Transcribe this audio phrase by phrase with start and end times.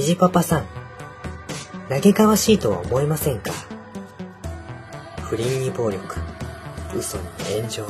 [0.00, 0.66] 虹パパさん、
[1.90, 3.52] 嘆かわしいとは思いませんか？
[5.20, 6.16] 不倫に暴力、
[6.96, 7.24] 嘘に
[7.54, 7.84] 炎上。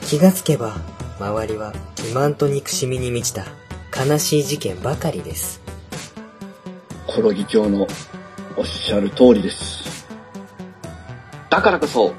[0.00, 0.74] 気がつけば、
[1.20, 3.44] 周りは欺瞞と憎しみに満ちた
[3.96, 5.60] 悲しい事件ばかりです。
[7.06, 7.86] コロ議長の
[8.56, 10.04] おっしゃる通りです。
[11.48, 12.12] だからこそ、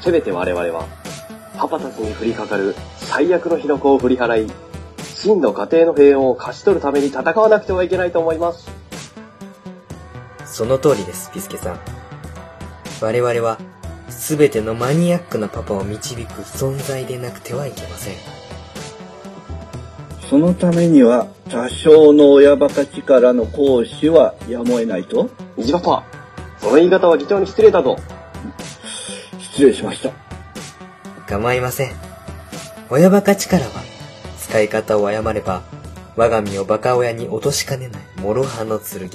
[0.00, 0.86] せめて我々は、
[1.58, 4.52] パパたちに降りかかる最悪の火の粉を振り払い、
[5.22, 8.68] 真の家庭の平穏を勝ち取るために戦わなくてはいけないと思います。
[10.44, 11.80] その通りです、ピスケさん。
[13.00, 13.58] 我々は、
[14.08, 18.14] すべてのマニアックなパパを導く存在でなくてはいけません。
[20.28, 25.30] そのためには、多少の親バカ力の行使はやむを得ないと？
[25.56, 26.04] 虹パパ、
[26.58, 27.96] その言い方は議長に失礼だぞ。
[29.38, 30.10] 失礼しました。
[31.28, 31.92] 構いません。
[32.90, 33.70] 親バカ力は、
[34.52, 35.62] 使い方を誤れば、
[36.14, 39.08] 我が身をバカ親に落としかねない諸刃の剣。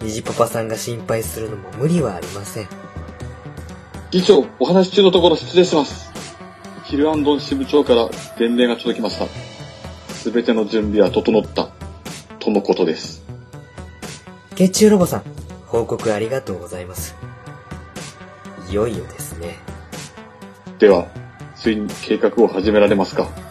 [0.00, 2.68] 虹パパさんが心配するのも無理はありません。
[4.12, 6.12] 議長、お話し中のところ失礼します。
[6.84, 8.08] ヒルアンドン支部長から
[8.38, 9.26] 伝令が届きました。
[10.14, 11.70] すべての準備は整った、
[12.38, 13.24] とのことです。
[14.54, 15.22] 血中ロボさん、
[15.66, 17.16] 報告ありがとうございます。
[18.70, 19.58] いよいよですね。
[20.78, 21.08] では、
[21.56, 23.47] ついに計画を始められますか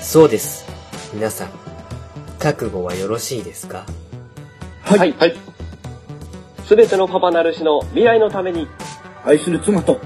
[0.00, 0.64] そうです。
[1.12, 1.50] 皆さん、
[2.38, 3.84] 覚悟はよろしいですか？
[4.82, 4.98] はい。
[4.98, 5.12] はい。
[5.18, 5.36] はい。
[6.66, 8.68] すべてのパパなるしの未来のために、
[9.24, 10.00] 愛する妻と、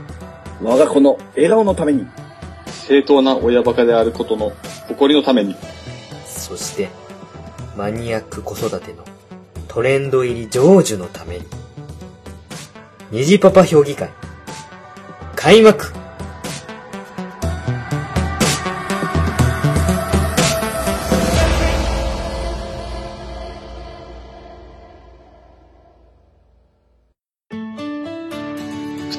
[0.60, 2.06] 我が子の笑顔のために、
[2.86, 4.52] 正当な親バカであることの
[4.88, 5.54] 誇りのために、
[6.26, 6.88] そして、
[7.76, 9.04] マニアック子育ての
[9.68, 11.46] トレンド入り成就のために、
[13.12, 14.10] 虹パパ評議会、
[15.36, 15.92] 開幕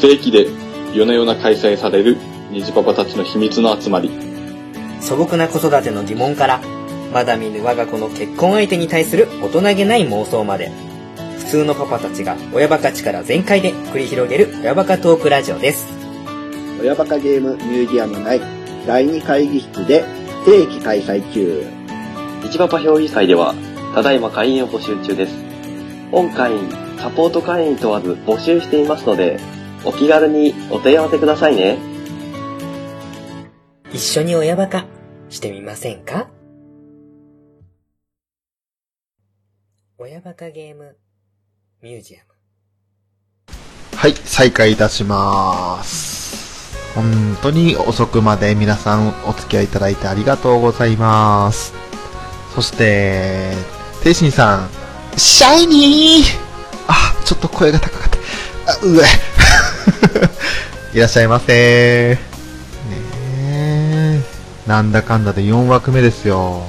[0.04, 0.48] 定期で
[0.94, 2.18] 夜な夜な開催される
[2.52, 4.12] 虹パパたちの秘密の集まり、
[5.00, 6.60] 素朴な子育ての疑問から、
[7.14, 10.74] まだ見ぬ我が子の結婚相手に対する大人げない妄想まで、
[11.40, 15.88] 普通のパパたちが親バカ力全開で繰り広げる親バカトークラジオです。
[16.82, 18.42] 親バカゲームミュージアム内
[18.86, 20.04] 第2会議室で
[20.44, 21.66] 不定期開催中。
[22.44, 23.56] 虹パパ評議会では、
[23.96, 25.34] ただいま会員を募集中です。
[26.12, 29.40] 本会員、サポート会員問わず募集していますので、
[29.86, 31.78] お気軽にお問い合わせくださいね。
[33.92, 34.86] 一緒に親バカ
[35.30, 36.30] してみませんか？
[39.98, 40.96] 親バカゲーム
[41.82, 42.26] ミュージアム。
[43.98, 46.94] はい、再開いたします。
[46.96, 51.74] 本当に遅くまで皆さんお付き合いいただいてありがとうございます。
[52.54, 53.54] そして、
[54.04, 54.70] ていしんさん、
[55.18, 56.24] シャイニー
[56.88, 58.18] あ、ちょっと声が高かった。
[58.74, 59.33] あ、うえ。
[60.94, 62.20] いらっしゃいませね
[63.48, 64.22] え。
[64.68, 66.64] なんだかんだで4枠目ですよ。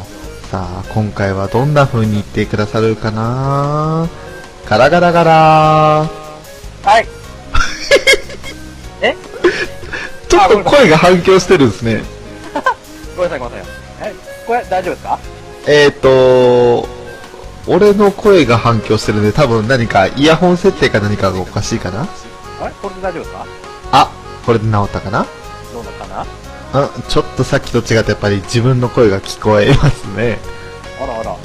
[0.50, 4.08] さあ、今回はどんな風に言ってくださるかな
[4.66, 5.30] ガラガラガラ
[6.82, 7.06] はい。
[9.02, 9.16] え？
[10.28, 12.02] ちょっと声が反響してるんですね。
[13.16, 14.10] ごめんなさい、ごめんなさい。
[14.10, 14.14] え、
[14.46, 15.18] これ大丈夫ですか？
[15.66, 16.88] えっ、ー、と、
[17.66, 22.06] 俺の声が反響してるんで、多分何かイヤホン設定か何かがおかしいかな
[22.64, 22.74] あれ？
[22.80, 23.46] これで大丈夫ですか？
[23.92, 24.10] あ、
[24.46, 25.26] これで治ったかな？
[25.72, 26.26] どうなのかな？
[26.80, 30.38] うん、ちょっとさっきと違ってやっぱり自分の声が聞こえますね。
[31.00, 31.36] あらあら。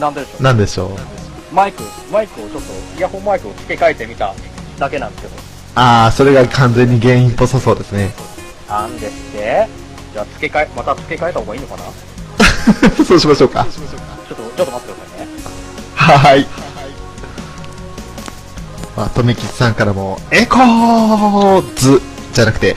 [0.00, 0.42] なんででしょう？
[0.42, 1.54] なんでしょう？
[1.54, 4.34] マイク、マイクをちょっと、イヤホンマイクを付け替えてみた
[4.78, 5.34] だけなんですけど。
[5.74, 8.12] あー、それが完全に原因っぽさそうですね。
[8.68, 9.68] なんですって？
[10.12, 11.82] じゃあ付け替え、また付け替えた方がいいのかな？
[12.96, 13.60] ち そうしましょうか。
[13.60, 15.32] ょっと、ちょっと待ってくださいね。
[15.94, 16.46] はーい。
[18.98, 22.02] まあ、とめきちさんからも、エコーズ
[22.32, 22.74] じゃなくて、エ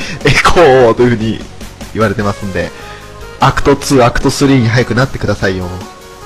[0.54, 1.40] コーという風に
[1.94, 2.70] 言われてますんで、
[3.40, 5.66] アクト2、アクト3に早くなってくださいよ。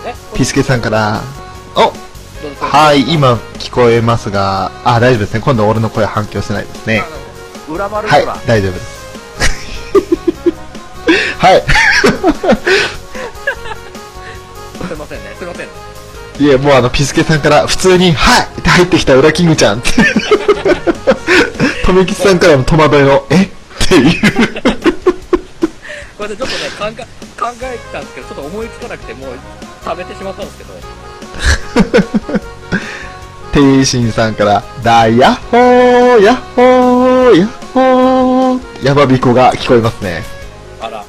[0.05, 0.13] え？
[0.37, 1.21] ピスケさんから、
[1.77, 1.93] お
[2.59, 5.39] はい、今聞こえますが、あ、大丈夫ですね。
[5.39, 6.99] 今度俺の声反響してないですね。
[6.99, 7.05] は
[8.19, 9.05] い裏。、大丈夫です。
[11.39, 11.63] はい。
[14.89, 15.71] すいませんね、すいませんね。
[16.37, 19.91] いえ、もうあの、ピスケさんから普通に、はいって入ってきた裏キングちゃんって。
[21.85, 23.43] とめきちさんからの戸惑いの、え？
[23.43, 23.47] っ
[23.87, 24.21] ていう。
[26.17, 26.91] これでちょっとね、考え、
[27.39, 29.29] 考えたんですけど、ちょっと思いつかなくて、もう、
[29.83, 30.73] 食べてしまったんですけど。
[33.53, 40.23] ていしんさんから、だやっほー、やっほー、やっほー、やばびこが聞こえますね。
[40.81, 41.05] あら、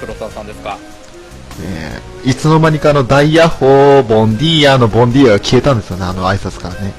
[0.00, 0.78] 黒沢さんですか。
[1.60, 6.94] えーいつの間にかあの、ダイヤホー、ボンディーヤのボンディーヤが消えたんですよね、あの挨拶からね。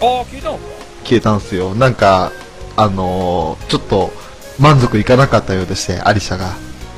[0.00, 0.60] ああ、聞いたのか
[1.04, 1.74] 消えたんですよ。
[1.74, 2.32] なんか、
[2.76, 4.10] あのーちょっと、
[4.58, 6.52] 満足いかなかったようでして、アリシャが。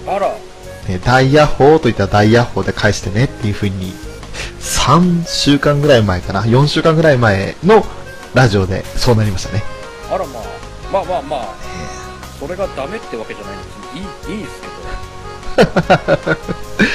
[0.06, 0.34] あら、
[0.88, 3.92] ね、ダイヤホーと言ったらダイヤホーで返してねっていう風に、
[4.60, 7.84] 3週間ぐらい前かな、4週間ぐらい前の
[8.32, 9.62] ラジオでそうなりましたね。
[10.10, 10.42] あらまあ、
[10.92, 11.54] まあまあまあ、
[12.40, 13.64] それがダメってわけじゃないんで
[14.24, 14.76] すいい、いいですけど。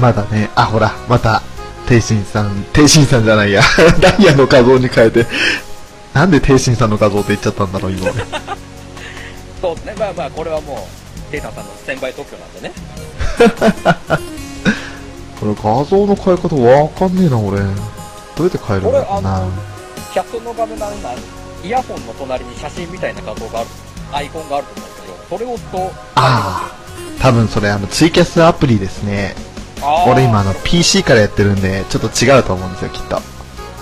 [0.00, 1.42] まだね、あ、ほら、また、
[1.86, 3.62] テイシンさん、テイシンさんじゃないや、
[4.00, 5.26] ダイヤの画像に変えて、
[6.14, 8.14] なんでテイシンさんの画像って言っちゃったんだろう、今俺。
[9.60, 10.88] そうですね、まあまあ、これはも
[11.28, 12.72] う、テイタンさんの1000倍特許なんでね。
[15.40, 17.58] これ画像の変え方わかんねえな、俺。
[17.60, 17.64] ど
[18.38, 19.50] うやって変えるんだろうなの。、
[20.12, 21.12] キャットの画面の今、
[21.62, 23.68] イヤホンの隣に写真みたいな画像がある、
[24.12, 26.70] アイコンがあると思うんですけど、それを押すと、あ
[27.20, 29.34] 多分それあの、ツイキャスアプリですね。
[29.82, 33.16] 俺今あの、PC からやってるんで、ちょっと違うと思うんですよ、きっと。
[33.16, 33.20] あ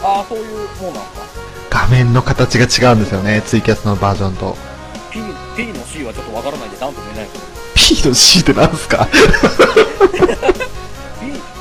[0.03, 0.47] あ、そういう
[0.83, 1.27] もんなんですか。
[1.71, 4.57] 画面の形が違うんですよね、ツイキャスのバージョンと。
[5.11, 5.21] P、
[5.57, 9.07] P の C はちょっとわからないんで、なんとも言えないけど、P の C ってなんすか？
[9.11, 9.17] P、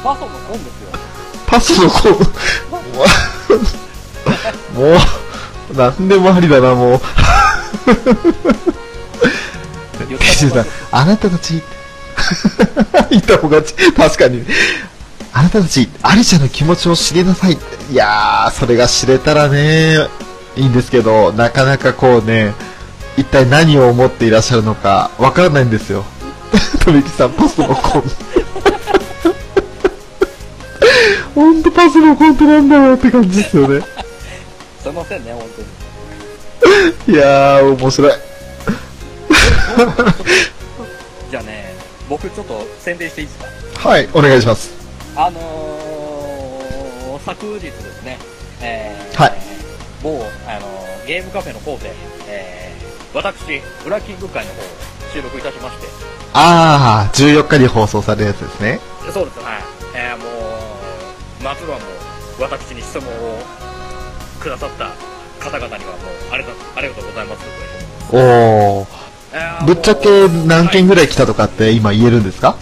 [0.03, 0.89] パソのコンですよ。
[1.47, 2.09] パスのこ
[4.75, 4.97] う、も
[5.71, 7.01] う、なんでもありだな、もう。
[10.91, 11.61] あなたたち、
[13.09, 14.43] 言った方がち、確かに。
[15.33, 17.53] あなたたち、アリシャの気持ちを知りなさい。
[17.91, 20.07] いやー、それが知れたらね、
[20.55, 22.53] いいんですけど、なかなかこうね、
[23.17, 26.05] 一体何を思っていらっしゃるのか、わからないんですよ。
[26.83, 28.03] とびきさん、パスのコン。
[31.35, 33.81] ほんとパスのコンってなんだろうって感じですよね。
[34.81, 35.43] すいませんね、本
[37.05, 37.15] 当に。
[37.15, 38.11] いやー、面白い。
[41.29, 41.66] じゃあね、
[42.09, 43.89] 僕ちょっと宣伝していいですか？
[43.89, 44.71] はい、お願いします。
[45.15, 48.17] あのー、昨日ですね、
[48.61, 49.33] えー、はい
[50.03, 50.09] 某、
[50.47, 51.91] あのーゲームカフェの方で、
[52.27, 54.63] えー、私、ブラッキング会の方を
[55.13, 55.87] 収録いたしまして、
[56.33, 58.79] あー、14日に放送されるやつですね。
[59.13, 59.61] そうです、はい。
[59.95, 61.85] えー、もう、まずはも
[62.39, 63.39] う、私に質問を
[64.41, 64.91] くださった
[65.39, 65.97] 方々にはも
[66.29, 67.45] う、ありがとうありがとうございます。
[68.11, 68.19] おー。
[68.19, 68.96] えー
[69.65, 72.55] ぶっちゃけ何件ぐらい来たとかって今言えるんですか？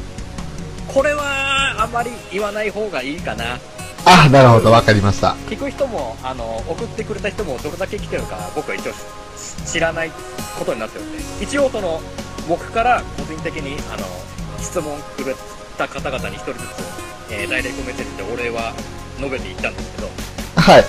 [0.87, 3.59] これは、あんまり言わない方がいいかな。
[4.05, 5.35] あ、なるほど、わかりました。
[5.49, 8.97] 聞く人も、あの、送ってくれた人もどれだけ来てるか、僕は一応し
[9.73, 10.11] 知らない
[10.57, 12.01] ことになってるんで、一応その、
[12.47, 14.05] 僕から個人的に、あの、
[14.59, 15.35] 質問くれ
[15.77, 16.61] た方々に一人ずつ、
[17.31, 18.73] えーダイレクトメッセージでお礼は
[19.17, 20.09] 述べていったんですけど、
[20.55, 20.85] はい。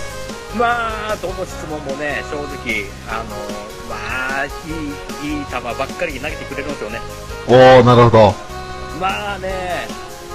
[0.58, 3.36] まあ、どの質問もね、正直、あの、
[3.88, 4.48] まあ、い
[5.26, 7.00] い、いい球ばっかり投げてくれるんですよね。
[7.46, 8.34] おー、なるほど。
[9.00, 9.86] まあね、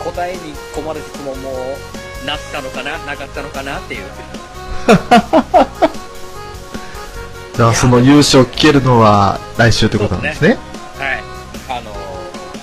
[0.04, 1.52] 答えに困る質問も、
[2.26, 4.04] なったのかな、なかったのかなっていう。
[7.56, 10.58] じゃあその優勝聞けるのは来週ってことなんですね。
[10.98, 11.24] はい。
[11.70, 11.92] あの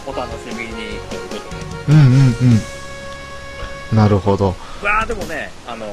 [0.06, 1.42] お楽しみにということで。
[1.88, 2.36] うんうん
[3.90, 3.96] うん。
[3.96, 4.48] なるほど。
[4.82, 5.86] わあ、でもね、あの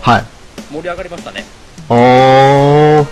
[0.00, 0.24] はい。
[0.70, 1.44] 盛り上がりましたね。
[1.88, 3.04] おー、は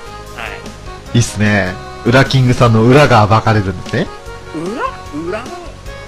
[1.15, 1.73] いいっすね。
[2.05, 4.03] 裏キングさんの裏が暴かれるんですね。
[4.03, 4.07] い。
[4.59, 4.83] 裏？
[5.29, 5.47] 裏の？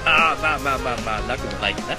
[0.05, 1.97] ああ、まあまあまあまあ、なくもないかな。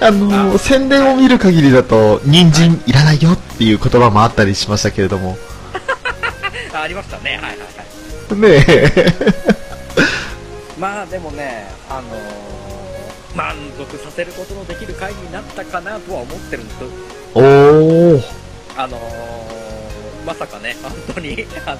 [0.08, 5.36] あのー、宣伝を見る限りだと、人参いらないよっていう言葉もあったりしましたけれども。
[6.72, 7.32] あ ありましたね。
[7.32, 7.56] はいはいは
[8.32, 8.40] い。
[8.40, 9.14] ねえ。
[10.78, 12.79] まあでもね、あのー
[13.34, 16.84] 満足させることのできる会になったかなとは思ってるんです
[17.34, 18.22] おー。
[18.76, 19.40] あのー
[20.26, 21.78] まさかね、本当に、 あの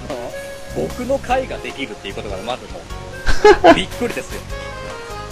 [0.75, 2.81] 僕の会ができるっていうことがまずも
[3.71, 4.41] う、 びっくりですよ。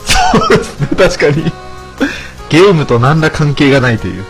[0.04, 1.52] そうですね、確かに。
[2.48, 4.24] ゲームと何ら関係がないという。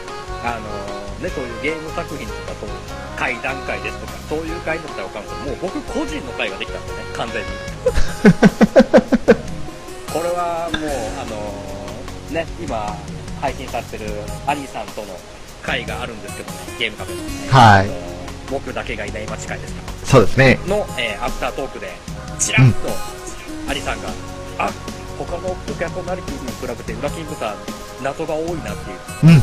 [0.44, 2.68] あのね、そういうゲーム作品とか、そう、
[3.16, 7.48] 会談会ですとか、そういう会だったらわかるんですけど、もう僕個人の会ができたんでね、完全に。
[12.30, 12.96] ね、今、
[13.40, 14.06] 配信されてる
[14.46, 15.08] アニさんとの
[15.62, 17.28] 会があるんですけどね、ゲームカフェの、ね。
[17.50, 18.08] はい
[18.50, 20.58] 僕だけがいない街会ですかそうですね。
[20.66, 21.92] の、えーアフタートークで、
[22.38, 22.88] ちらっと、
[23.70, 24.08] アニさんが、
[24.58, 24.70] あ、
[25.18, 27.56] 他のお客ナリティに比べて、ウラキングさん、
[28.02, 28.90] 謎が多いなって
[29.26, 29.42] いう、うん。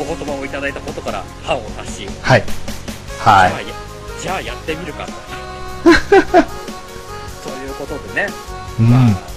[0.00, 2.44] お言葉をいただいたことから、歯を足し、はい。
[3.24, 3.66] まあはい。
[3.66, 3.74] や
[4.20, 5.12] じゃあやってみるかと。
[7.42, 8.28] そういうことでね、
[8.80, 8.90] うん。
[8.90, 9.27] まあ、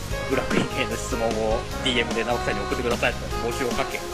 [0.82, 4.00] への質問を DM で直樹さんに送ってくださいと募集をかけ。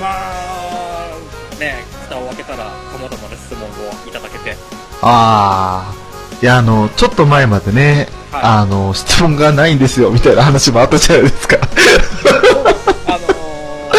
[0.00, 1.10] まあ、
[1.58, 3.72] ね、蓋を開けたら様々な質問を
[4.08, 4.56] いただけて、
[5.02, 5.92] あ
[6.42, 11.56] いや、あの、ちょっと前までね、はいあの、質問がないんですよ、みたいな話もあったじゃないですか。
[13.06, 13.92] あのー、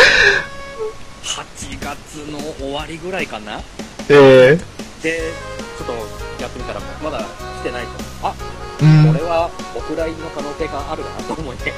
[1.24, 3.62] 8月の終わりぐらいかな
[4.10, 4.60] え
[5.02, 5.32] で、
[5.78, 5.94] ちょっと
[6.42, 7.24] やってみたら、まだ
[7.62, 7.90] 来てないと。
[8.28, 9.08] あ、えうん。
[9.14, 11.72] これはお蔵入りの可能性があるかなと思って。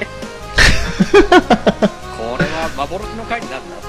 [2.38, 3.88] れは幻の回になるなと。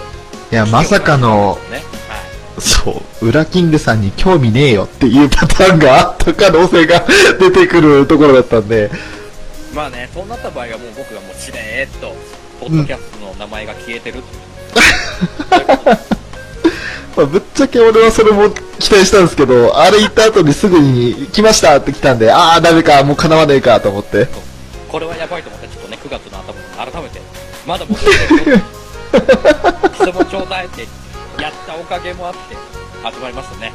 [0.52, 1.84] いや、まさかの、ね。
[2.08, 2.62] はい。
[2.62, 7.06] そう、ウラキングさんに興味ねえよっていうパターンがあった可能性が
[7.40, 8.90] 出てくるところだったんで、
[9.74, 12.16] まあね、そうなった場合はもう僕がもうしれーっと、
[12.60, 14.24] ポッドキャストの名前が消えてる。
[17.18, 24.28] まあ、ぶっちゃけ俺はそれも期待したんですけど、あれ行った後にすぐに来ましたって来たんで、ああ、ダメか、もう叶わねえかと思って。
[24.88, 27.22] これはやばいと思って、ちょっとね、9月の頭に改めて、
[27.66, 28.58] まだ募集してる
[29.96, 30.82] 質問ちょうだいって、
[31.42, 32.56] やったおかげもあって、
[33.12, 33.74] 集まりましたね。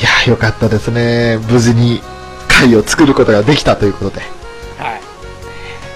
[0.00, 1.38] いやー、よかったですね。
[1.48, 2.02] 無事に
[2.48, 4.22] 会を作ることができたということで、
[4.76, 5.00] はい。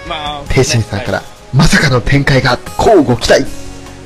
[0.08, 3.42] まあ、天心さんから、ねまさかの展開が、こうご期待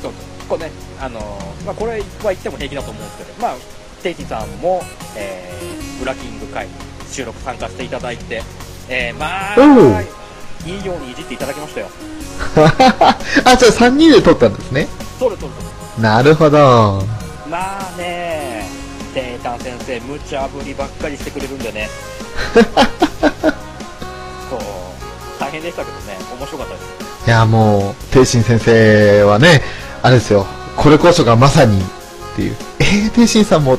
[0.00, 0.12] そう
[0.48, 0.72] これね、
[1.04, 3.56] あのーまあ、これは言っても平気だと思うんですけど、まあ、
[4.02, 4.82] 天心さんも、
[5.16, 6.72] えー、ブラキング会に
[7.10, 8.42] 収録参加していただいて、
[8.88, 10.02] えー、まあ、
[10.66, 11.88] いいようにいじっていただきましたよ。
[13.44, 14.88] あ、じゃあ3人で撮ったんですね。
[15.18, 15.56] そうです、そうで
[15.96, 16.00] す。
[16.00, 17.02] なるほど。
[17.48, 18.66] まあね、
[19.14, 21.88] テイタン先生、無茶ぶりばっかりしてくれるんでね。
[24.50, 24.60] そう、
[25.38, 27.26] 大変でしたけどね、面白かったです。
[27.26, 29.62] いや、もう、天心先生はね、
[30.02, 31.84] あれですよ、これこそがまさにっ
[32.36, 32.56] ていう。
[32.80, 33.78] えー、天心さんも、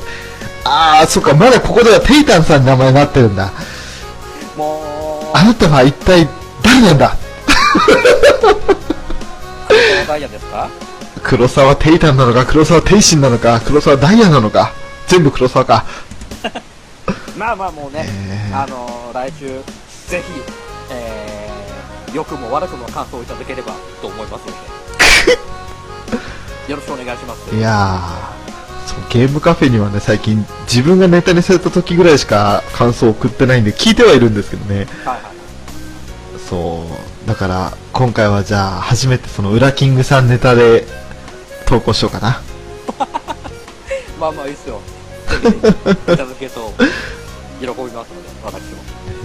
[0.63, 3.51] あー、そっか、まだここではテイタンさんに名前になってるんだ。
[4.57, 6.27] もう、あなたは一体
[6.63, 7.15] 誰なんだ？
[9.67, 10.69] 黒ダイヤですか？
[11.23, 14.71] 黒沢テイタンなのか、黒沢天心なのか、黒沢ダイヤなのか、
[15.07, 15.85] 全部黒沢か。
[17.37, 19.47] まあまあもうね、えーあのー来週、
[20.09, 20.41] ぜひ、
[20.91, 24.53] えー、良くも悪くも感想をいただければと思いますので、
[26.67, 27.55] よろしくお願いします。
[27.55, 34.85] いやー、そうゲームカフェにはね、最近自分がネタにされた時ぐらいしか感想を送ってないんで、聞いてはいるんですけどね。
[35.05, 35.35] はいはい。
[36.49, 36.83] そ
[37.25, 37.27] う。
[37.27, 40.85] だから、今回はじゃあ、初めてその、ウラキングさんネタで
[41.65, 42.41] 投稿しようかな。
[44.19, 44.81] まあまあいいっすよ。
[45.35, 46.73] いただけると
[47.59, 48.05] 喜びますので、
[48.43, 48.59] 私も。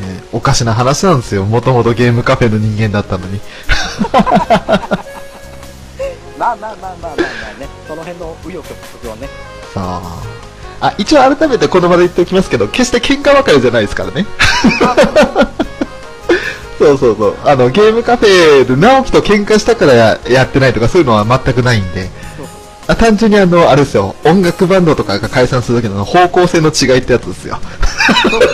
[0.06, 1.44] ねおかしな話なんですよ。
[1.44, 3.40] もともとゲームカフェの人間だったのに。
[6.40, 9.28] まあまあまあまあまあまあね、その辺の紆余曲折はね、
[9.74, 10.22] さあ。
[10.80, 14.24] あ、一応改めてこの場で言っておきますけど、決して喧嘩別れじゃないですからね。
[16.78, 17.36] そうそうそう。
[17.44, 22.08] あの、ゲームカフェで直樹と喧嘩したからややってないとかそういうのは全くないんで。
[22.86, 24.16] あ単純にあの、あれですよ。
[24.24, 27.58] 音楽バンドとかが解散する時の方向性の違いってやつですよ。
[28.22, 28.46] そうね。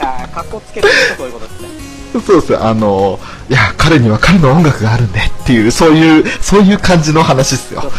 [0.00, 1.75] ああ、格好つけてるとそういうことですね。
[2.20, 3.18] そうですあの、
[3.48, 7.90] いや、彼には彼の音楽があるんでっていう、そういう、そういう感じの話っすよ。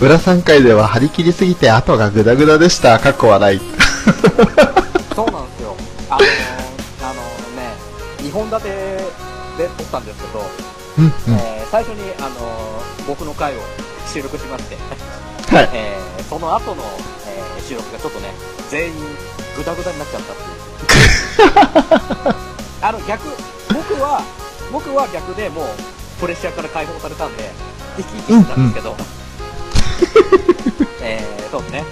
[0.00, 2.98] 裏3回では張り切りすぎて後がグダグダでした。
[2.98, 3.60] かっこ笑い。
[5.14, 5.74] そうなんですよ。
[6.10, 6.26] あのー、
[7.02, 7.22] あの
[7.56, 7.74] ね、
[8.18, 8.68] 2本立て
[9.56, 10.44] で撮ったんですけど、
[10.98, 11.12] うん、うん。
[11.40, 13.60] えー最初に、あのー僕の回を
[14.12, 14.76] 収録しまして、
[15.54, 15.70] はい。
[15.72, 16.82] えーその後の、
[17.26, 18.28] えー収録がちょっとね、
[18.70, 18.94] 全員
[19.56, 20.46] グダグダになっちゃったってい
[22.32, 22.34] う。
[22.82, 23.28] あの、逆、
[23.72, 24.22] 僕は、
[24.72, 25.66] 僕は逆でもう、
[26.20, 27.50] プレッシャーから解放されたんで、
[27.96, 28.96] 生き生きしてたんですけど、
[31.02, 31.84] えー、そうですね。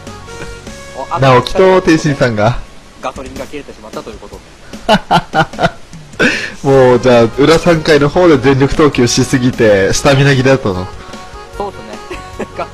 [0.96, 2.58] おあと天心さんが、
[3.00, 4.42] ガソリンが切れてしまったということで。
[6.62, 10.86] もう、じゃあ、裏3回の方で全力投球しすぎて、スタミナ切れだったの。
[11.56, 12.46] そうですね。
[12.56, 12.66] が、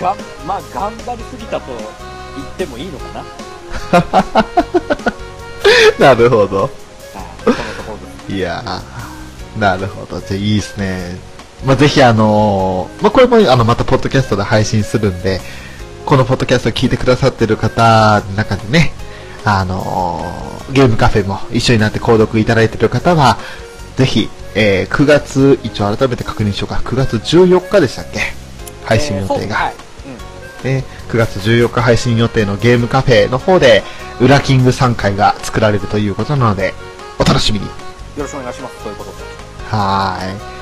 [0.00, 1.66] がん、まあ、頑張りすぎたと
[2.36, 3.24] 言ってもいいのかな。
[5.98, 6.70] なるほど。
[8.28, 10.20] いやー、なるほど。
[10.20, 11.16] じゃあいいですね。
[11.64, 15.40] まあ、ぜひあのーまあ、これもあの、またポッドキャストで配信するんで、
[16.06, 18.92] このポッドキャストを聞いてくださってる方の中でね、
[19.44, 23.36] あのーゲームカフェも一緒になって購読いただいてる方は、
[23.96, 26.80] ぜひ、えー9月、一応改めて確認しようか。
[26.84, 28.20] 9月14日でしたっけ？
[28.84, 29.72] 配信予定が。
[30.64, 33.82] ね、9月14日配信予定のゲームカフェの方で、
[34.20, 36.74] ウラキング3回が作られるということなので、
[37.18, 37.66] お楽しみに。
[37.66, 37.72] よ
[38.18, 38.76] ろしくお願いします。
[38.82, 39.16] ということで。
[39.70, 40.60] はーい。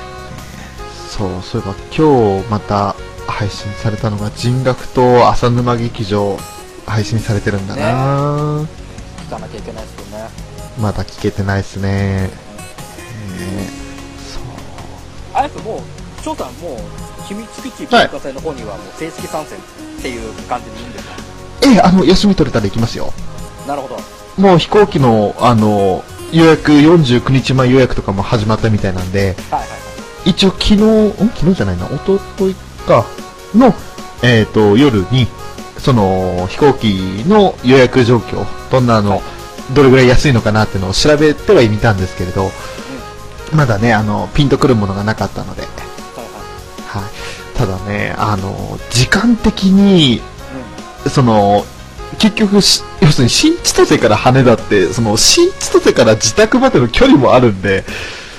[1.09, 2.95] そう、そういえば今日また
[3.27, 6.37] 配信されたのが人学と浅沼劇場
[6.85, 8.61] 配信されてるんだな、
[9.27, 10.29] 聞かなきゃいけないですよね。
[10.79, 12.29] まだ聞けてないっすね。
[13.39, 13.67] え
[14.17, 14.43] そう。
[15.33, 21.13] あやつもう、翔さんもう、秘密基地文化祭の方にはもう正式参戦っていう感じでいいんですか
[21.61, 23.13] ええ、あの、休み取れたら行きますよ。
[23.67, 23.97] なるほど。
[24.41, 29.75] もう飛行機の、あの、予約、49日前予約とかも始まったみたいなんで、はいはいは
[30.25, 30.29] い。
[30.31, 31.11] 一応昨日、ん？
[31.35, 32.55] 昨日じゃないな、一昨日
[32.87, 33.05] か、
[33.53, 33.75] の、
[34.23, 35.27] えっ、と、夜に、
[35.77, 39.21] その、飛行機の予約状況、どんなの、
[39.75, 42.49] どれぐらい安いのかなっていうのを調べてはいみたんですけれど、
[43.53, 45.78] まだね、あの、ピンとくるものがなかったので、はいははい。
[47.59, 50.21] ただね、あの、時間的に、い。
[51.09, 51.65] その、
[52.17, 57.83] 結局し、要するに新千歳から羽田って、その新千歳から自宅までの距離もあるんで、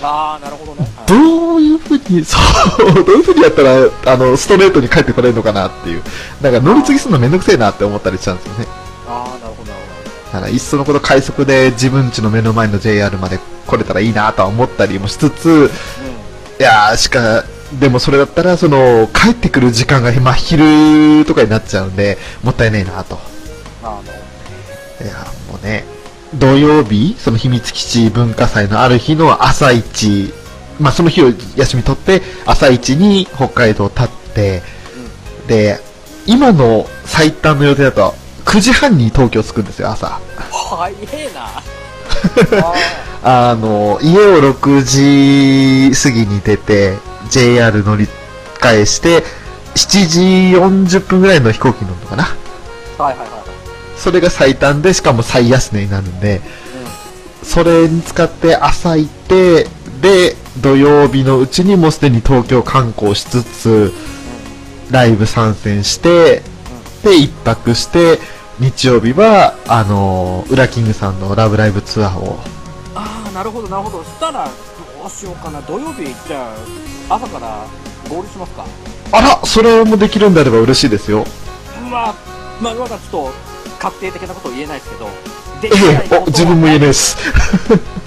[0.01, 0.07] うん。
[0.07, 0.89] ああ、なるほどね。
[0.97, 2.39] はいどういうふうに、 そ
[2.79, 6.03] う、どういうふうにやったら、あの、ストレートに帰ってこれるのかなっていう。
[6.41, 8.67] なんか乗り継ぎするのめんどくせえなって思ったりしたんですよね。
[9.07, 9.85] ああ、なるほどなる
[10.33, 15.53] ほだから、いっそのこと快速で自分家の目の前の JR まで来れたらいいなとは思ったりもしつつ、ど。
[15.53, 15.67] うん。
[15.67, 15.69] い
[16.61, 17.45] やー、しか、
[17.79, 23.19] でもそれだったら、その、帰ってくる時間が真昼とかになっちゃうんで、もったいないなと。
[23.83, 24.01] あ
[25.01, 25.15] の、いや、
[25.49, 25.85] もうね、
[26.35, 30.33] 土曜日、その秘密基地文化祭のある日の朝一、
[30.81, 34.63] まあその日を休み取って、朝一に北海道立って、
[35.47, 35.79] で、
[36.27, 40.21] 今の最短の予定だと、9時半に東京着くんですよ、朝。
[40.51, 41.63] 早えな。
[43.23, 46.99] ああの、家を6時過ぎに出て、
[47.31, 48.07] JR 乗り
[48.61, 49.23] 換えして、
[49.75, 50.21] 7時
[50.99, 52.37] 40分ぐらいの飛行機乗るのかな。
[52.99, 53.03] あ。
[53.03, 53.41] はいはいはいはい。
[53.97, 56.41] それが最短で、しかも最安値になるんで、
[57.43, 59.65] それに使って朝行って、
[60.01, 63.93] で、土曜日のうちにもうすでに東京観光しつつ、
[64.91, 66.43] ライブ参戦して、
[67.03, 68.19] で、一泊して、
[68.59, 72.39] 日曜日は、あのー、ウラキングさんのラブライブツアーを、
[72.95, 74.05] ああ、なるほどなるほど。
[74.05, 74.49] したら、
[75.01, 75.63] どうしようかな。
[75.63, 76.53] 土曜日、じゃ
[77.09, 77.67] あ、朝から
[78.11, 78.67] 合流しますか。
[79.13, 81.25] あら、それもできるんであれば嬉しいですよ。
[81.91, 82.15] まあ、
[82.61, 83.33] まあ、まだちょっと、
[83.79, 85.09] 確定的なことは言えないですけど、
[85.63, 87.17] できないことは自分も言えないです。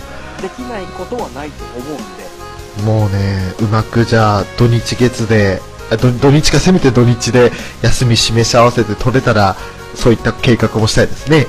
[0.40, 7.52] できないことはないと思うんで、もうね、うまくじゃあ、土日月で、あ土土日かせめて土日で
[7.82, 9.56] 休み示し合わせて取れたら、
[9.96, 11.48] そういった計画もしたいですね。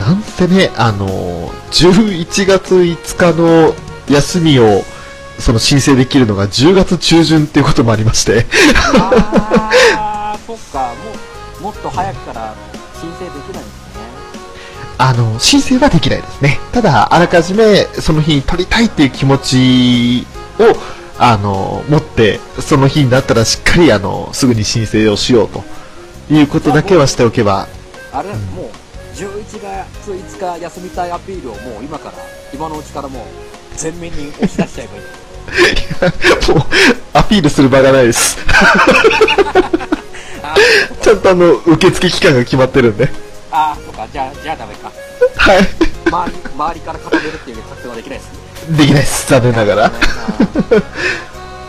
[0.00, 3.72] なんせね、あのー、11月5日の
[4.08, 4.82] 休みを、
[5.38, 8.46] その申請できるのが10月中旬っていうこともありまして、
[8.94, 10.94] ああ、そっか、
[11.60, 12.54] もう、もっと早くから
[13.00, 13.62] 申請できないんですね。
[14.98, 16.60] あの、申請はできないですね。
[16.72, 20.26] ただ、あらかじめその日に取りたいっていう気持ち
[20.60, 20.76] を、
[21.18, 25.62] あの、持って、その日になったらしっかり、あの、すぐに申請をしようと
[26.30, 27.68] いうことだけはしておけば、
[28.12, 28.70] あれ、もう、
[29.14, 32.14] 11月5日休みたいアピールをもう今から、
[32.52, 33.22] 今のうちからもう、
[33.76, 35.02] 全面に押し出しちゃえばいい。
[36.54, 36.66] もう、
[37.12, 38.38] アピールする場がないです。
[40.42, 40.54] あ
[41.00, 43.08] ちゃんとあの、受付期間が決まってるんで。
[43.50, 44.90] あー、とか、じゃあ、じゃあダメか。
[45.36, 45.68] はい。
[46.06, 48.76] 周り、周りから固めるっていう作戦はできないです。
[48.76, 49.28] できないです。
[49.28, 49.88] 残念ながら。
[49.88, 49.94] ね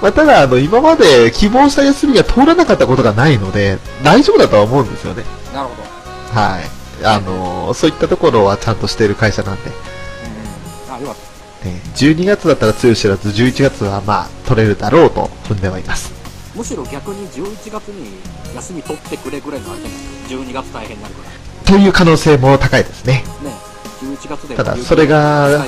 [0.02, 5.24] まあ、ただ、あの、今まで希望した休みが通らなかったことがないので、大丈夫だとは思うんですよね。
[5.54, 6.39] なるほど。
[6.42, 7.06] はい。
[7.06, 9.72] あの、そういったところはちゃんとしている会社なんで。
[10.89, 10.94] うん。
[10.94, 11.33] あ、よかった。
[11.63, 16.12] ね、12月だったら強い知らず、11月はまあ、取れるだろうと踏んではいます。
[16.56, 18.19] むしろ逆に11月に
[18.56, 20.43] 休み取ってくれぐらいのあれじゃないですか。
[20.43, 21.43] 12月大変になるから。
[21.65, 23.23] という可能性も高いですね。
[23.43, 23.52] ね
[24.02, 25.65] 11月でただそれが。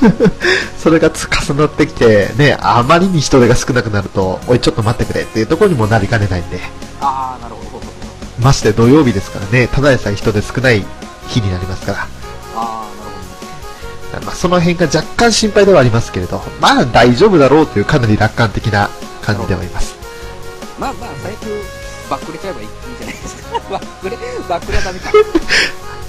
[0.78, 6.58] それがつ重なってきて、ね、あまりに人手が少なくなると、おい、ちょっと待ってくれっていうところにもなりかねないんで。
[7.02, 7.84] ああ、なるほど。
[8.40, 10.84] まして土曜日ですからね、ただでさえ人手少ない
[11.28, 12.19] 日になりますから。
[14.24, 18.88] まあ、その辺が若干心配ではありますけれど、まあ大丈夫だろうというかなり楽観的な
[19.22, 19.94] 感じではいます。
[20.78, 21.40] まあまあ、最悪、
[22.10, 23.58] バックレちゃえばいいんじゃないですか。
[23.70, 24.16] バックレ、
[24.48, 25.10] バックレはダメか。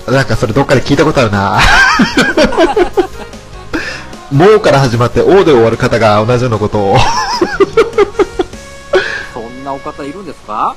[0.12, 1.60] なんかそれどっかで聞いたことあるな
[4.32, 6.97] もうから始まって、おで終わる方が同じようなことを。
[9.34, 10.76] そんなお方いるんですか？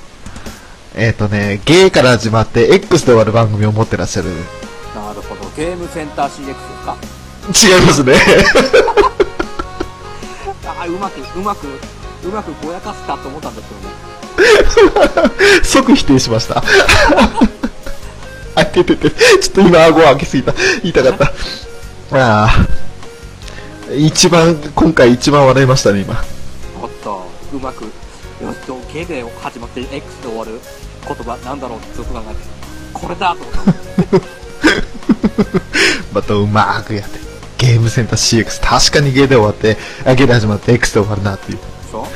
[0.96, 4.28] えっとね、ゲーから始まって X で終わる番組を持ってらっしゃる。
[4.94, 5.50] なるほど。
[5.56, 6.96] ゲームセンター CX ですか？
[7.48, 8.14] 違いますね。
[10.66, 14.04] ああ、うまく、うまく、うまくぼやかすかと思ったんですけどね。
[15.62, 16.62] 即否定しました。
[18.56, 20.52] あ、ててて、ちょっと今顎を開けすぎた。
[20.82, 21.32] 言いたかった。
[22.18, 22.66] ああ。
[23.94, 26.24] 一番、今回一番笑いましたね、今。
[26.80, 27.90] おっと、うまく、よ
[28.52, 30.60] しと、ゲで始まって X で終わる
[31.06, 32.40] 言葉なんだろうってずっと考えて、
[32.92, 34.44] これだと思った。
[36.14, 37.33] またうまーくやって。
[37.64, 41.58] ゲームセンター CX、確かにゲーで終わって、あゲーで始まって X で終わるなっていう。
[41.58, 42.06] でしょ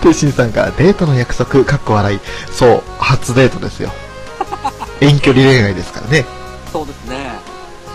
[0.00, 2.20] 天心さんがデートの約束、かっこ笑い。
[2.50, 3.92] そう、初デートですよ。
[5.02, 6.24] 遠距離恋愛ですからね。
[6.72, 7.16] そうですね。
[7.16, 7.34] ね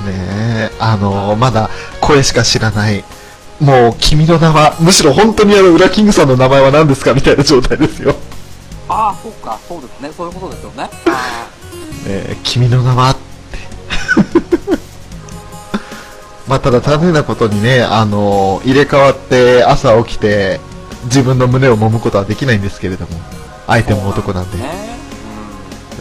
[0.05, 3.03] え、あのまだ声しか知らない。
[3.59, 8.11] もう、君の名は、むしろ本当にあの、ウラキングさんの名前は何ですかみたいな状態ですよ。
[8.11, 8.17] ね
[8.89, 10.11] ああ、そうか、そうですね。
[10.15, 10.89] そういうことですよね。
[11.07, 11.47] あ
[12.05, 13.17] え、君の名はっ
[16.53, 20.59] まあ、ただ残念なことにね、あの入れ替わって朝起きて、
[21.05, 23.13] 自分の胸を揉むことはできないんですけれども、
[23.65, 24.59] 相手も男なんで。
[24.59, 24.65] ね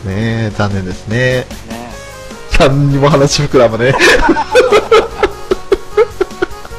[0.05, 0.49] ーね。
[0.49, 1.47] え、残念ですね。
[1.65, 1.71] うん。
[1.71, 1.89] ね
[2.61, 3.95] 何にも話膨らまね。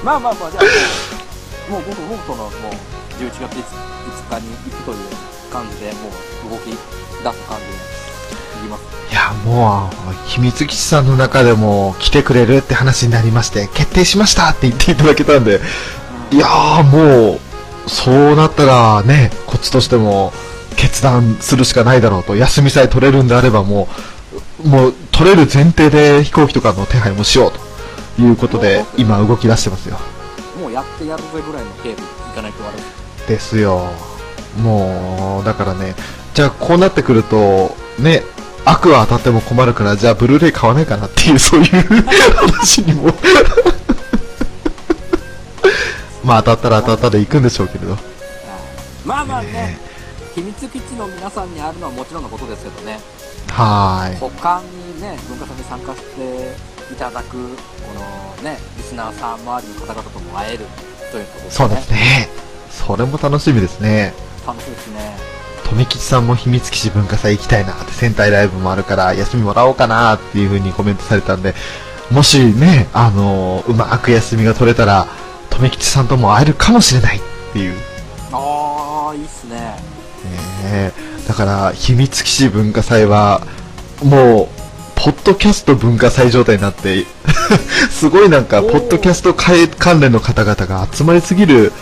[0.05, 0.63] まあまあまあ、じゃあ、
[1.71, 2.51] もう、もう僕、僕との、もう、
[3.19, 3.43] 11月 5, 5
[4.37, 4.97] 日に行くという
[5.51, 6.11] 感じで、も
[6.45, 6.79] う、動き出す
[7.23, 8.02] 感じで、
[8.77, 9.11] ます。
[9.11, 15.61] いや、もう、秘密基地さんの中でも来てくれるって話になりまして、決定しましたって言っていただけたんで、
[16.31, 17.39] いやーもう、
[17.89, 20.33] そうなったらね、こっちとしても
[20.75, 23.87] 決断するしかないだろうと、休みさえ取れるんであればも
[24.63, 29.97] う、もう取れる前提で飛行機とかの手配もしようということで、今動き出してますよ。
[30.59, 31.97] もうやってやるぜぐらいの警備
[32.29, 33.27] 行かないと悪い。
[33.27, 33.87] ですよ。
[34.61, 35.95] もう、だからね、
[36.33, 38.23] じゃあこうなってくると、ね、
[38.65, 41.67] 悪は当たっても困るから、じゃあブルーレイ買わないかなっていう、そういう
[42.35, 43.13] 話にも。
[46.23, 47.97] まあ当たったら当たったで行くんでしょうけれど。
[49.05, 49.77] まあまあね、
[50.33, 52.99] 秘密基地の皆さんにあるのはもちろんのことですけどね、
[53.49, 54.17] はーい。
[54.17, 54.61] 他
[54.95, 56.55] にね、文化祭に参加して
[56.93, 57.37] いただく、こ
[58.39, 60.65] のね、リスナーさん周りの方々とも会える
[61.11, 61.51] ということですね。
[61.51, 62.29] そうですね。
[62.71, 64.13] それも楽しみですね。
[64.47, 65.17] 楽しいですね。
[65.73, 71.55] 富吉さんも秘密基地文化祭行きたいなって、戦隊ライブもあるから休みもらおうかなっていう風にコメントされたんで、
[72.11, 75.07] もしね、あのーうまく休みが取れたら、
[75.49, 77.21] 富吉さんとも会えるかもしれないっ
[77.53, 77.75] ていう。
[78.31, 79.55] ああ、いいっすね。
[79.55, 79.73] ね
[80.63, 80.93] え
[81.27, 83.41] だから、秘密基地文化祭は、
[84.03, 84.47] もう、
[84.95, 87.07] ポッドキャスト文化祭状態になって、
[87.89, 91.73] すごいなんか、ポッドキャスト関関連の方々が集まりすぎる、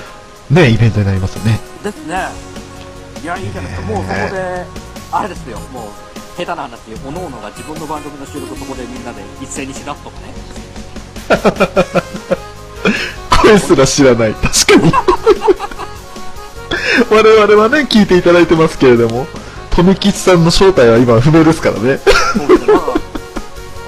[0.50, 1.60] ね、イベントになりますよね。
[1.84, 2.52] ですね。
[3.22, 3.88] いや、いいじゃないですか。
[3.88, 4.66] もうそこで、
[5.12, 5.90] あれですよ、もう、
[6.38, 10.34] 下手な話、おのおのが自分の番組の収録そこでみんなで一斉にしだすとかね。
[13.44, 14.34] 声すら知らない。
[14.34, 14.92] 確かに。
[17.12, 19.28] 我々はね、聞いていただいてますけれども、
[19.70, 22.00] 富吉さんの正体は今不明ですからね。
[22.36, 22.72] そうでこ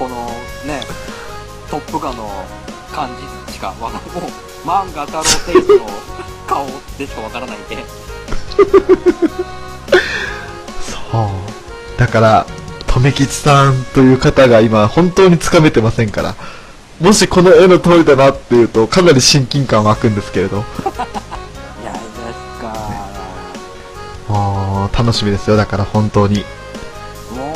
[0.07, 0.31] の
[0.65, 0.85] ね、
[1.71, 2.45] トップガンの
[2.93, 3.09] 感
[3.47, 4.03] じしかわからない。
[4.21, 4.31] もう、
[4.67, 5.89] 漫画太郎テイストの
[6.47, 6.67] 顔
[6.99, 7.83] でしかわからないんで。
[11.11, 11.99] そう。
[11.99, 12.45] だから、
[12.87, 16.35] 留吉さんという方が今本当につかめてませんから、
[16.99, 22.01] もしこの絵の通りだなっていうと、かなり親近感湧くんですけれど、いや、いいで
[22.57, 22.73] すか。
[24.29, 25.55] あー楽しみですよ。
[25.57, 26.45] だから本当に。
[27.35, 27.53] も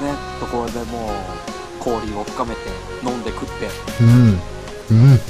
[0.00, 2.60] うね、そこでもう、交流を深めて、
[3.04, 3.68] 飲んで食って、
[4.00, 4.40] うん。
[4.90, 5.20] うん。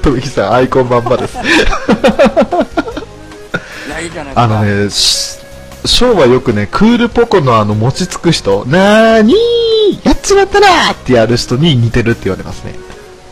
[0.00, 1.36] 富吉さん、アイコンまんまです。
[4.34, 5.38] あのね、し
[5.84, 12.74] ショーはよくね、クールポコのあの、餅つく人、なーにーやっちまったなーってやる人に似てるって言われますね。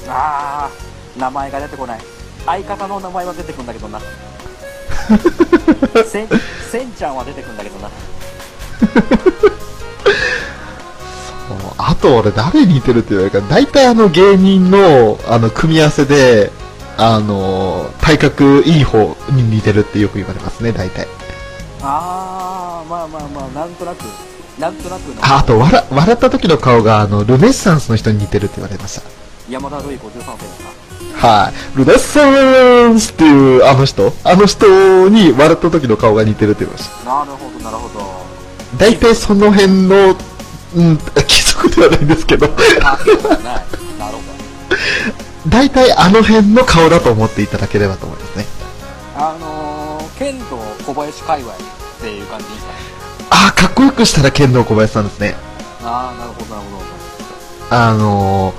[0.09, 2.01] あー、名前が出てこない。
[2.47, 4.01] 相方の名前は出てくんだけどな。
[6.07, 6.29] せん、
[6.71, 7.91] せんちゃんは出てくんだけどな。
[11.49, 16.51] そうあと俺誰に似てるって言われるか、大体あの芸人の、あの、組み合わせで、
[17.01, 21.07] あの、体格いい方に似てるってよく言われますね、大体。
[21.81, 24.03] あー、まあまあまあ、なんとなく、
[24.59, 25.25] なんとなくの。
[25.25, 29.03] あ、あと笑、笑った時の顔が、あの、ルネッサンスの人に似てるって言われました。
[29.49, 30.61] 山田るい53世です
[31.21, 31.27] か？
[31.29, 31.79] はい。
[31.79, 34.13] ルネッサンスっていうあの人？
[34.25, 37.05] あの人に笑った時の顔が似てるって言いました。
[37.05, 38.05] なるほど、なるほど。
[38.77, 40.17] 大体その辺の、
[40.77, 42.49] うん、 貴族ではないんですけど。
[42.49, 42.55] な
[42.97, 43.39] るほど。
[45.49, 48.45] 大体あの辺の顔だと思っていただければと思いますね。
[49.17, 51.57] あのー、剣道小林界隈っ
[52.01, 52.79] ていう感じですかね。
[53.31, 55.35] あー、かっこよくしたら剣道小林さんですね。
[55.83, 56.89] あー、なるほど、なるほど。
[57.71, 58.53] あの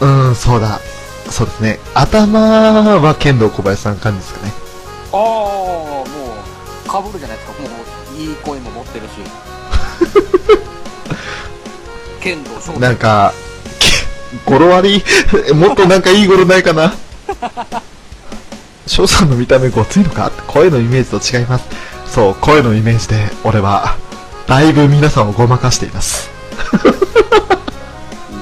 [0.00, 0.80] ー、うん、そうだ。
[1.30, 1.78] そうですね。
[1.94, 4.52] 頭は剣道小林さん感じですかね。
[5.12, 6.04] ああ、も
[6.84, 7.62] う、かぶるじゃないですか。
[7.62, 9.12] もう、いい声も持ってるし。
[12.20, 13.43] 剣道翔なんか、け
[14.46, 15.02] 語呂悪い？
[15.54, 16.92] もっとなんかいい語呂ないかな？
[18.86, 20.30] 翔さんの見た目ごついのか？
[20.46, 21.64] 声のイメージと違います。
[22.06, 23.96] そう、声のイメージで、俺は、
[24.46, 26.30] だいぶ皆さんをごまかしています。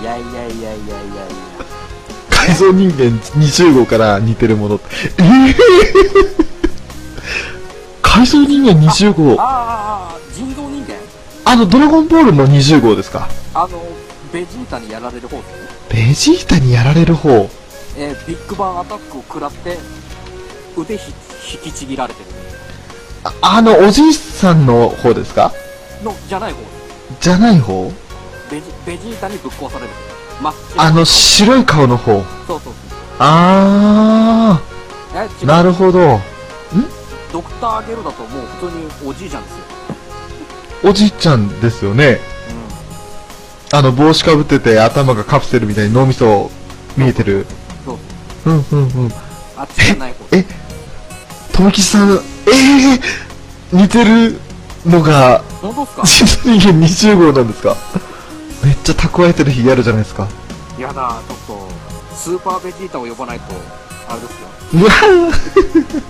[0.00, 0.74] いやいやいやいやいやいや。
[2.28, 4.80] か改造人間20号から似てるもの。
[5.18, 5.54] えー、
[8.02, 9.40] 改造人間20号。
[9.40, 9.48] ああ
[10.12, 10.94] ああ人造人間？
[11.44, 13.28] あの、ドラゴンボールの20号ですか？
[13.54, 13.82] あの
[14.32, 17.28] ベジータにやられる方ですねベジータにやられる方。
[17.98, 19.76] えービッグバンアタックを食らって
[20.74, 21.12] 腕ひ
[21.54, 22.26] 引きちぎられてる。
[23.24, 25.52] ああの、おじいさんの方ですか？
[26.02, 26.60] のじゃない方。
[27.20, 27.92] じゃない方？
[28.50, 29.90] ベジベジータにぶっ壊される。
[30.78, 32.14] あの、白い顔の方。
[32.14, 32.72] そうそうそう。
[33.18, 34.60] あ
[35.14, 35.46] え違ー、う。
[35.46, 36.18] なるほど。
[37.32, 40.90] ドクターゲルだともう普通におじいちゃんですよ。
[40.90, 42.18] おじいちゃんですよね。
[43.72, 46.50] あの、帽子かぶってて頭がカプセルみたいに脳みそ
[46.96, 47.46] 見えてる。
[47.84, 47.98] そう
[48.44, 49.12] そううんうんうん。
[49.56, 50.44] あっちじゃない方え、
[51.52, 53.00] ともきさん、えー、
[53.72, 54.38] 似てる
[54.84, 56.02] のが、本当っすか？
[56.44, 57.76] 人間20号なんですか？
[58.62, 60.28] めっちゃ蓄えてる日あるじゃないですか。
[60.78, 61.68] やだちょっと
[62.16, 63.54] スーパーベジータを呼ばないと
[64.08, 66.02] あれですようわー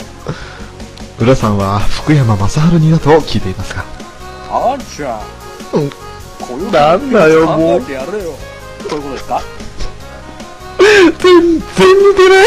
[1.25, 3.85] 浦さんは福山雅治似だと聞いていますが。
[4.51, 5.91] あんちゃんうん
[6.71, 8.35] なんだよもう考えてやれよ
[8.89, 9.43] そういうことですか？
[10.79, 12.47] 全然似てない。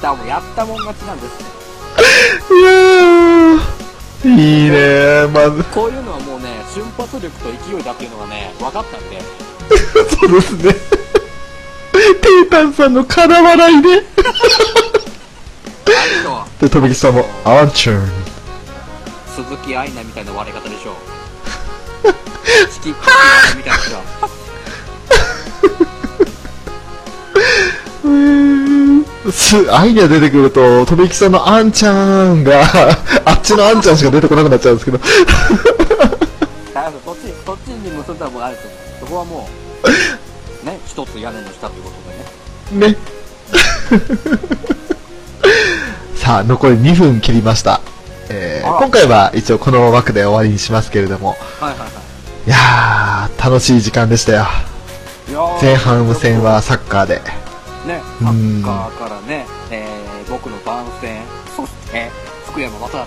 [0.00, 1.32] だからもうやったもん勝ちなんです
[2.52, 5.62] いやー、いいねまず。
[5.64, 9.20] こういうのはもうね瞬発力と勢いだっていうのがね分かったんで
[10.20, 10.72] そうですね。
[11.92, 14.02] テータンさんの空笑い で。
[16.60, 18.21] で、とめきさんも、アンチューン。
[19.34, 20.96] 鈴木愛菜みたいな割れ方でしょ
[22.70, 23.00] チキップ
[23.56, 23.98] みたいなでしょ
[28.04, 32.62] うーんす、アイデア出てくると、とめきさんのあんちゃんが、
[33.24, 34.98] あっちのあんちゃんしか出てこなくなっちゃうんですけど。
[34.98, 35.04] だ
[36.82, 39.48] からそっちそっちに結んだらもうあると思うそこはも
[40.62, 42.96] うね一つ屋根の下ということでねね。
[46.16, 47.80] さあ、残り2分切りました。
[48.30, 51.88] えー今回は一応この枠で終わりにしますけれども、はいはいはい。
[52.46, 54.46] いやー、楽しい時間でしたよ。
[55.60, 57.16] 前半戦はサッカーで。
[57.86, 61.20] ねサッカーからね、えー、僕の番宣。
[61.56, 62.10] そして
[62.46, 63.02] 福山雅治と。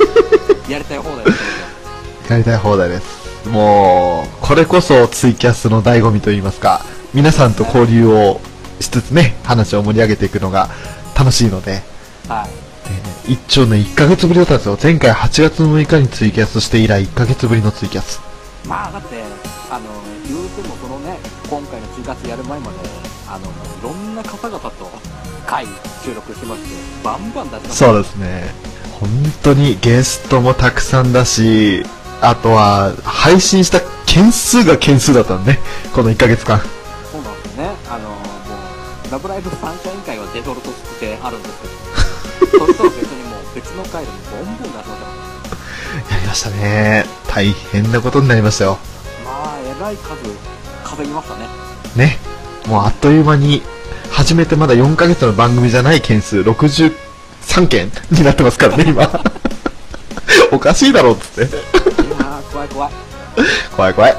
[0.72, 3.48] やりたい放題ですやりたい放題です。
[3.48, 8.40] もう、これこそツイキャスの醍醐味といいますか、皆さんと交流を
[8.80, 10.68] しつつね、話を盛り上げていくのが
[11.14, 11.82] 楽しいので、
[12.28, 12.48] はい。
[12.48, 12.69] えー
[13.26, 14.78] 一丁ね、1ヶ月ぶりだったんですよ。
[14.82, 18.20] 前回8月6日にツイキャスして以来1ヶ月ぶりのツイキャス。
[18.66, 19.22] まあだって
[19.70, 19.84] あの
[20.26, 22.76] 言うてもそのね今回の中活やる前まで
[23.28, 23.50] あのい
[23.82, 24.90] ろんな方々と
[25.46, 25.66] 会
[26.04, 26.68] 収録してまして
[27.02, 28.70] バンバン出しましたそうですね。
[29.00, 29.08] 本
[29.42, 31.82] 当にゲストもたくさんだし、
[32.20, 35.58] あとは配信した件数が件数だったんでね、
[35.94, 36.60] この1ヶ月間。
[37.10, 38.16] そうなんですよねあのも
[39.08, 43.09] うラブライブサンシャイン会はデフォルトしてあるんですけど それとは別にもう
[43.54, 47.04] 別の回でもボンボン出しましたやりましたね。
[47.28, 48.78] 大変なことになりましたよ。
[49.24, 50.16] まあえらい数
[50.84, 51.46] 稼ぎましたね
[51.96, 52.18] ね。
[52.68, 53.62] もうあっという間に、
[54.10, 59.08] 始めてまだ4ヶ月の番組じゃない件数63件になってますからね、今。
[60.52, 61.40] おかしいだろ、つって。
[61.42, 62.92] いやー怖い怖い
[63.76, 64.12] 怖い怖い。
[64.12, 64.18] ね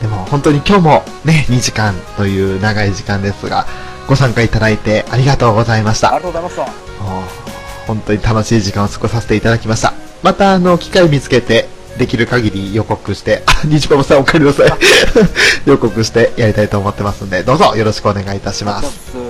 [0.00, 3.66] えでも本当に今日もね、2時間という長い時間ですが、
[4.08, 6.14] ご参加いただいてありがとうございました。
[6.14, 6.85] ありがとうございました
[7.86, 9.94] 本当に楽しい時間を過ごさせていただきました。
[10.22, 14.72] またあの、機会見つけて、できる限り予告して、 あ、ニジパパさんお帰りなさい。
[15.64, 19.25] 予告してやりたいと思ってますんで、どうぞよろしくお願いいたします。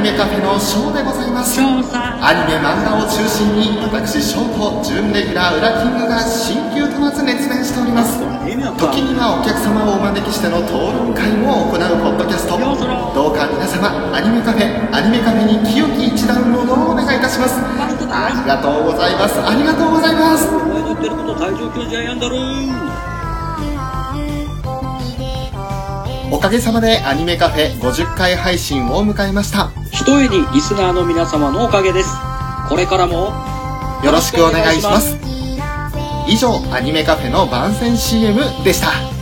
[0.00, 1.60] ニメカフェのショーでございます。
[1.60, 8.16] アニメ漫画を中心に、私、ショーと準レギュラー、ウラキングが新旧問わず熱弁しております。
[8.16, 12.56] 時にはお客様をお招きしての討論会も行うポッドキャスト。
[12.56, 17.60] どうか皆様、アニメカフェ、アニメカフェに清き一ダウンロードをお願いいたします。
[17.60, 19.36] ありがとうございます。
[19.36, 20.48] ありがとうございます。
[26.32, 29.70] おかげさまでアニメカフェ50回配信を迎えました。
[29.90, 32.10] ひとえにリスナーの皆様のおかげです。
[32.68, 33.32] これからも
[34.04, 35.18] よろしくお願いします。
[36.28, 39.19] 以上、アニメカフェの番宣 CM でした。